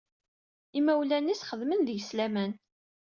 Imawlan-is 0.79 1.41
xeddmen 1.49 1.81
deg-s 1.87 2.09
laman. 2.17 2.51